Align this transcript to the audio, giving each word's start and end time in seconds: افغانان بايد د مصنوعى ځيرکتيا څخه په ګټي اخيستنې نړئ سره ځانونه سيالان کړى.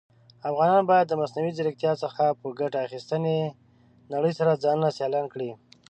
افغانان 0.49 0.83
بايد 0.89 1.05
د 1.09 1.13
مصنوعى 1.21 1.55
ځيرکتيا 1.57 1.93
څخه 2.03 2.23
په 2.41 2.47
ګټي 2.59 2.79
اخيستنې 2.87 3.37
نړئ 4.13 4.31
سره 4.39 4.61
ځانونه 4.63 4.89
سيالان 4.97 5.25
کړى. 5.33 5.51